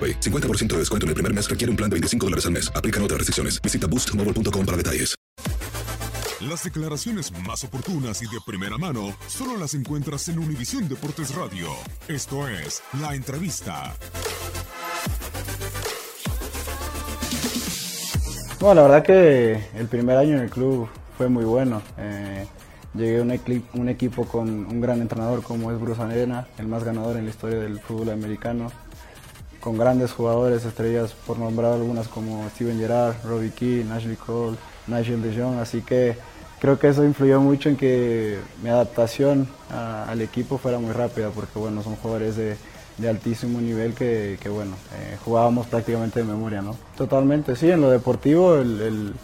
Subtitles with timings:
[0.00, 0.20] AroPay.
[0.20, 2.72] 50% de descuento en el primer mes requiere un plan de 25 dólares al mes.
[2.74, 3.60] Aplican otras restricciones.
[3.60, 5.14] Visita boostmobile.com para detalles.
[6.40, 11.68] Las declaraciones más oportunas y de primera mano solo las encuentras en Univisión Deportes Radio.
[12.08, 13.94] Esto es La Entrevista.
[18.58, 21.82] Bueno, la verdad que el primer año en el club fue muy bueno.
[21.98, 22.46] Eh,
[22.94, 26.84] llegué a un, un equipo con un gran entrenador como es Bruce Arena, el más
[26.84, 28.72] ganador en la historia del fútbol americano,
[29.60, 34.56] con grandes jugadores, estrellas por nombrar algunas como Steven Gerrard, Robbie Keane, Ashley Cole,
[34.86, 36.16] Nigel de Jong, así que
[36.60, 41.58] creo que eso influyó mucho en que mi adaptación al equipo fuera muy rápida, porque
[41.58, 42.56] bueno, son jugadores de,
[43.08, 46.76] altísimo nivel que, bueno, eh, jugábamos prácticamente de memoria, ¿no?
[46.96, 49.14] Totalmente, sí, en lo deportivo el, el-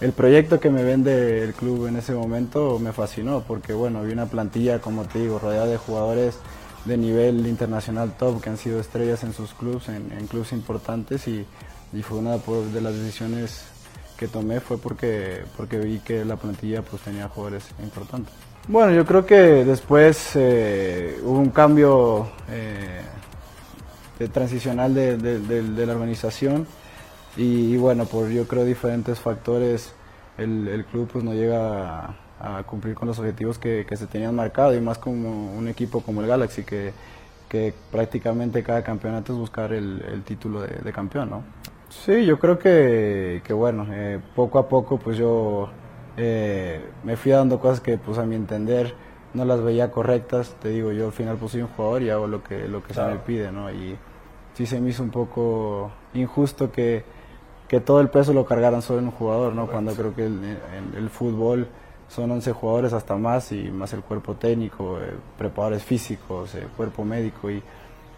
[0.00, 4.12] el proyecto que me vende el club en ese momento me fascinó, porque bueno, vi
[4.12, 6.34] una plantilla, como te digo, rodeada de jugadores
[6.84, 11.26] de nivel internacional top que han sido estrellas en sus clubes, en, en clubes importantes
[11.28, 11.46] y,
[11.92, 13.64] y fue una de las decisiones
[14.18, 18.32] que tomé fue porque, porque vi que la plantilla pues tenía jugadores importantes.
[18.68, 23.02] Bueno, yo creo que después eh, hubo un cambio eh,
[24.32, 25.40] transicional de, de-
[25.86, 26.66] la organización
[27.36, 29.92] y, bueno, por yo creo diferentes factores
[30.38, 34.06] el, el club pues no llega a, a cumplir con los objetivos que, que se
[34.06, 36.92] tenían marcado y más como un equipo como el Galaxy que,
[37.48, 41.42] que prácticamente cada campeonato es buscar el, el título de, de campeón, ¿no?
[41.88, 45.68] Sí, yo creo que, que bueno, eh, poco a poco pues yo
[46.16, 48.94] eh, me fui dando cosas que pues a mi entender
[49.32, 52.26] no las veía correctas, te digo, yo al final pues soy un jugador y hago
[52.26, 53.70] lo que, lo que se me pide, ¿no?
[53.70, 53.96] Y
[54.54, 57.04] sí se me hizo un poco injusto que,
[57.68, 59.66] que todo el peso lo cargaran solo en un jugador, ¿no?
[59.66, 61.66] Cuando creo que el, el- el fútbol
[62.08, 67.04] son 11 jugadores hasta más y más el cuerpo técnico, eh, preparadores físicos, eh, cuerpo
[67.04, 67.62] médico y,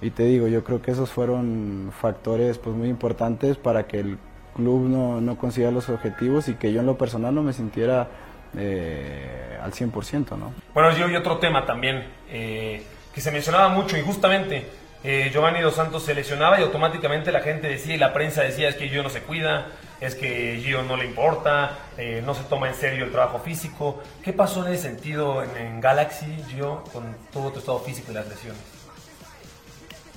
[0.00, 4.18] y te digo, yo creo que esos fueron factores pues muy importantes para que el
[4.54, 8.08] club no, no consiga los objetivos y que yo en lo personal no me sintiera
[8.56, 10.54] eh, al 100%, ¿no?
[10.72, 12.82] Bueno, yo y otro tema también eh,
[13.14, 14.66] que se mencionaba mucho y justamente
[15.04, 18.68] eh, Giovanni Dos Santos se lesionaba y automáticamente la gente decía y la prensa decía
[18.68, 19.66] es que Gio no se cuida,
[20.00, 24.00] es que Gio no le importa, eh, no se toma en serio el trabajo físico.
[24.22, 28.14] ¿Qué pasó en ese sentido en, en Galaxy, Gio, con todo tu estado físico y
[28.14, 28.60] las lesiones?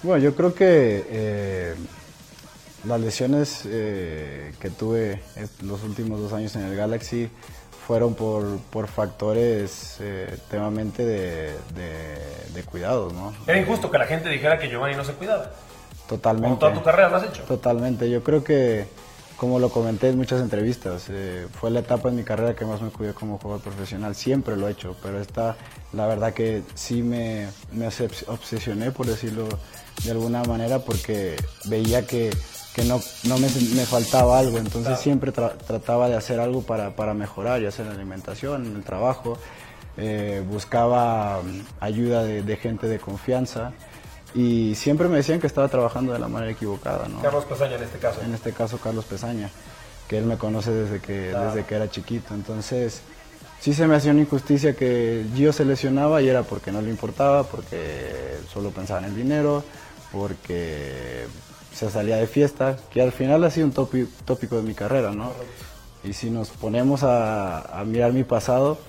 [0.04, 1.76] Bueno, yo creo que eh,
[2.86, 5.22] las lesiones eh, que tuve
[5.62, 7.30] los últimos dos años en el Galaxy
[7.86, 13.34] fueron por, por factores eh, temamente de, de, de cuidados, ¿no?
[13.48, 15.52] Era injusto que la gente dijera que Giovanni no se cuidaba.
[16.08, 16.48] Totalmente.
[16.48, 17.44] Como toda tu carrera lo has hecho.
[17.44, 18.10] Totalmente.
[18.10, 18.86] Yo creo que,
[19.40, 22.82] como lo comenté en muchas entrevistas, eh, fue la etapa en mi carrera que más
[22.82, 24.14] me cuidé como jugador profesional.
[24.14, 25.56] Siempre lo he hecho, pero esta,
[25.94, 29.48] la verdad que sí me, me obses- obsesioné, por decirlo
[30.04, 32.32] de alguna manera, porque veía que,
[32.76, 34.58] que no, no me, me faltaba algo.
[34.58, 38.66] Entonces siempre tra- trataba de hacer algo para, para mejorar, ya sea en la alimentación,
[38.66, 39.38] en el trabajo.
[39.98, 43.72] Eh, buscaba mm, ayuda de, de gente de confianza
[44.36, 47.08] y siempre me decían que estaba trabajando de la manera equivocada.
[47.08, 47.22] ¿no?
[47.22, 48.22] Carlos Pesaña en este caso.
[48.22, 49.50] En este caso Carlos Pesaña.
[50.08, 52.34] que él me conoce desde que, desde que era chiquito.
[52.34, 53.02] Entonces,
[53.60, 56.90] sí se me hacía una injusticia que Gio se lesionaba y era porque no le
[56.90, 59.64] importaba, porque solo pensaba en el dinero,
[60.12, 61.28] porque
[61.74, 65.32] se salía de fiesta, que al final ha sido un tópico, de mi carrera, ¿no?
[66.04, 68.80] Y si nos ponemos a, mirar mi pasado,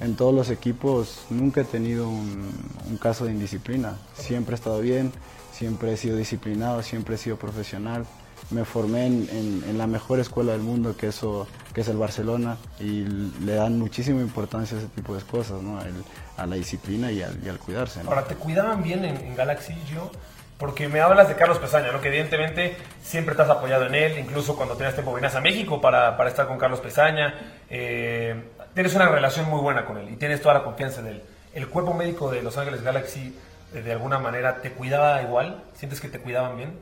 [0.00, 3.96] en todos los equipos nunca he tenido un, caso de indisciplina.
[4.14, 5.12] Siempre he estado bien,
[5.52, 8.04] siempre he sido disciplinado, siempre he sido profesional.
[8.50, 13.04] Me formé en, la mejor escuela del mundo, que, eso, que es el Barcelona, y
[13.44, 15.78] le dan muchísima importancia a ese tipo de cosas, ¿no?
[16.36, 18.00] a la disciplina y al, cuidarse.
[18.00, 20.10] Ahora, ¿te cuidaban bien en, Galaxy, yo?
[20.62, 22.00] Porque me hablas de Carlos Pesaña, ¿no?
[22.00, 26.16] que evidentemente siempre has apoyado en él, incluso cuando tenías tiempo venías a México para,
[26.16, 27.34] para estar con Carlos Pesaña.
[27.68, 28.40] Eh,
[28.72, 31.22] tienes una relación muy buena con él y tienes toda la confianza en él.
[31.52, 33.36] ¿El cuerpo médico de Los Ángeles Galaxy
[33.74, 35.64] eh, de alguna manera te cuidaba igual?
[35.74, 36.74] ¿Sientes que te cuidaban bien?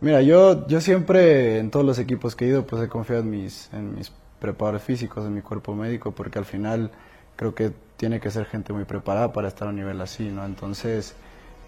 [0.00, 3.30] Mira, yo, yo siempre en todos los equipos que he ido pues he confiado en
[3.30, 6.92] mis, en mis preparadores físicos, en mi cuerpo médico, porque al final
[7.34, 10.44] creo que tiene que ser gente muy preparada para estar a un nivel así, ¿no?
[10.44, 11.16] Entonces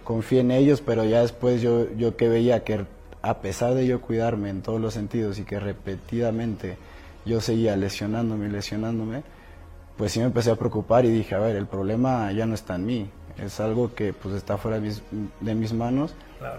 [0.06, 2.86] confié en ellos, pero ya después yo, yo que veía que
[3.22, 6.76] a pesar de yo cuidarme en todos los sentidos y que repetidamente
[7.24, 9.24] yo seguía lesionándome y lesionándome,
[9.96, 12.76] pues sí me empecé a preocupar y dije, a ver, el problema ya no está
[12.76, 16.14] en mí, es algo que pues está fuera de mis, manos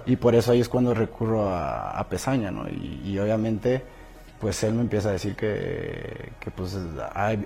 [0.05, 2.65] y por eso ahí es cuando recurro a, Pesaña, ¿no?
[2.67, 3.81] y obviamente
[4.39, 6.77] pues él me empieza a decir que, pues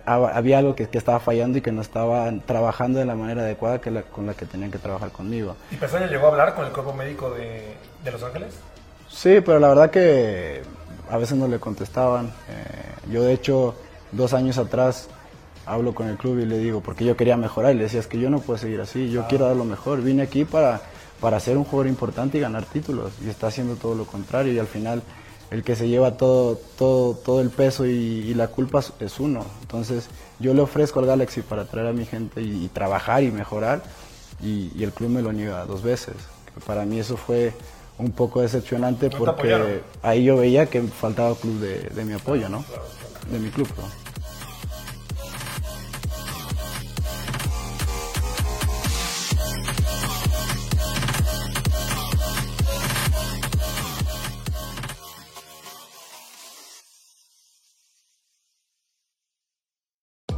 [0.05, 4.01] había algo que, estaba fallando y que no estaba trabajando de la manera adecuada que
[4.03, 5.55] con la que tenían que trabajar conmigo.
[5.71, 7.75] ¿Y Pesaña llegó a hablar con el cuerpo médico de,
[8.11, 8.55] Los Ángeles?
[9.09, 10.61] Sí, pero la verdad que
[11.09, 12.27] a veces no le contestaban.
[12.27, 13.75] Eh, yo de hecho
[14.11, 15.09] dos años atrás
[15.65, 18.07] hablo con el club y le digo, porque yo quería mejorar y le decía, es
[18.07, 19.25] que yo no puedo seguir así, yo ah.
[19.29, 20.81] quiero dar lo mejor, vine aquí para,
[21.21, 24.59] para ser un jugador importante y ganar títulos y está haciendo todo lo contrario y
[24.59, 25.01] al final
[25.51, 29.45] el que se lleva todo, todo, todo el peso y, la culpa es uno.
[29.61, 30.07] Entonces
[30.39, 33.83] yo le ofrezco al Galaxy para traer a mi gente y, trabajar y mejorar
[34.41, 36.15] y, el club me lo niega dos veces.
[36.65, 37.53] Para mí eso fue
[37.97, 42.63] un poco decepcionante porque ahí yo veía que faltaba club de, mi apoyo, ¿no?
[43.29, 43.67] De mi club.